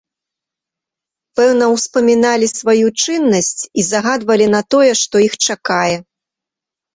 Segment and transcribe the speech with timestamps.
[1.39, 5.95] Пэўна, успаміналі сваю чыннасць і загадвалі на тое, што іх чакае.